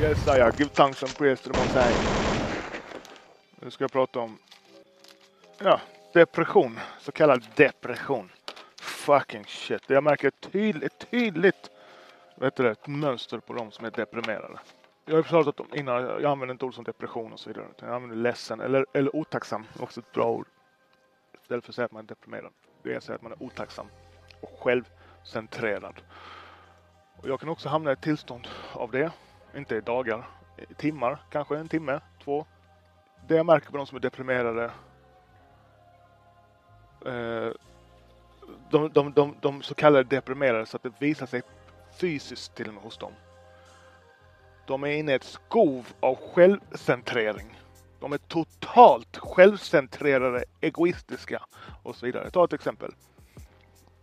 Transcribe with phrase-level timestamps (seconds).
[0.00, 1.98] Yes I give thanks and praise to the most high.
[3.60, 4.38] Nu ska jag prata om
[5.58, 5.80] ja,
[6.12, 6.78] depression.
[6.98, 8.30] Så kallad depression.
[8.80, 9.90] Fucking shit.
[9.90, 11.70] Jag märker ett tydligt, tydligt
[12.34, 14.58] vet du det, ett mönster på de som är deprimerade.
[15.04, 17.66] Jag har pratat om innan, jag använder inte ord som depression och så vidare.
[17.80, 20.46] Jag använder ledsen eller, eller otacksam, också ett bra ord.
[21.42, 22.52] Istället för att säga att man är deprimerad.
[22.82, 23.86] Det är att säga att man är otacksam
[24.40, 26.02] och självcentrerad.
[27.16, 29.12] Och jag kan också hamna i ett tillstånd av det.
[29.56, 30.28] Inte i dagar,
[30.70, 32.46] i timmar, kanske en timme, två.
[33.26, 34.70] Det jag märker på de som är deprimerade
[37.06, 37.50] eh,
[38.70, 41.42] de, de, de, de så kallade deprimerade så att det visar sig
[42.00, 43.12] fysiskt till och med hos dem.
[44.66, 47.60] De är inne i ett skov av självcentrering.
[48.00, 51.42] De är totalt självcentrerade, egoistiska
[51.82, 52.30] och så vidare.
[52.30, 52.94] Ta ett exempel.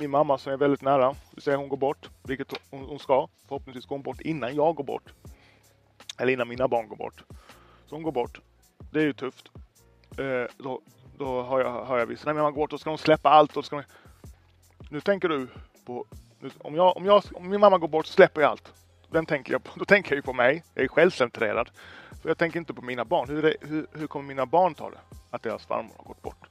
[0.00, 3.28] Min mamma som är väldigt nära, vi säger hon går bort, vilket hon, hon ska.
[3.48, 5.12] Förhoppningsvis går hon bort innan jag går bort.
[6.18, 7.24] Eller innan mina barn går bort.
[7.86, 8.40] Så hon går bort.
[8.92, 9.48] Det är ju tufft.
[10.18, 10.80] Eh, då,
[11.16, 13.56] då har jag, har jag visst, när man går bort då ska hon släppa allt.
[13.56, 13.84] Och ska hon...
[14.90, 15.48] Nu tänker du
[15.86, 16.06] på,
[16.40, 18.72] nu, om, jag, om, jag, om min mamma går bort så släpper jag allt.
[19.10, 19.78] Vem tänker jag på?
[19.78, 20.64] Då tänker jag ju på mig.
[20.74, 21.70] Jag är självcentrerad.
[22.22, 23.28] För jag tänker inte på mina barn.
[23.28, 25.00] Hur, det, hur, hur kommer mina barn ta det?
[25.30, 26.48] Att deras farmor har gått bort.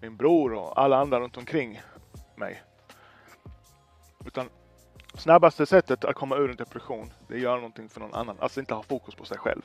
[0.00, 1.80] Min bror och alla andra runt omkring
[2.36, 2.62] mig.
[4.28, 4.48] Utan
[5.14, 8.36] snabbaste sättet att komma ur en depression, det är att göra någonting för någon annan.
[8.40, 9.62] Alltså inte ha fokus på sig själv.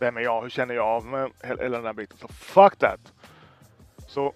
[0.00, 0.42] Vem är jag?
[0.42, 1.30] Hur känner jag av mig?
[1.42, 2.18] Hela den här biten.
[2.18, 3.12] Så fuck that!
[4.08, 4.32] Så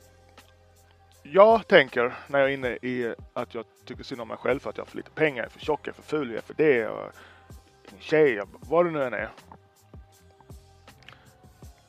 [1.22, 4.70] jag tänker när jag är inne i att jag tycker synd om mig själv för
[4.70, 6.36] att jag har för lite pengar, jag är för tjock, jag är för ful, jag
[6.36, 7.04] är för det, och
[7.92, 9.30] en tjej, vad det nu än är.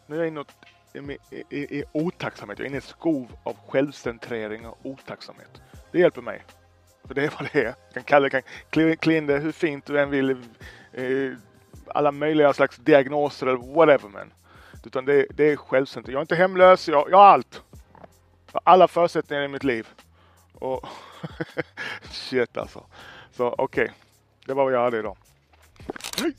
[0.07, 0.45] Nu är jag inne
[0.93, 5.61] i, i, i, i otacksamhet, jag är inne i ett skov av självcentrering och otacksamhet.
[5.91, 6.43] Det hjälper mig.
[7.07, 7.75] För det är vad det är.
[7.87, 8.29] Du kan kalla det,
[8.69, 10.29] kan klä in det hur fint du än vill.
[10.93, 11.31] Eh,
[11.87, 14.33] alla möjliga slags diagnoser eller whatever men.
[14.85, 16.13] Utan det, det är självcentrerat.
[16.13, 17.61] Jag är inte hemlös, jag, jag har allt.
[18.51, 19.87] Jag har alla förutsättningar i mitt liv.
[20.53, 20.87] Och
[22.11, 22.85] shit alltså.
[23.31, 23.95] Så okej, okay.
[24.45, 25.17] det var vad jag hade idag.
[26.21, 26.33] Hej!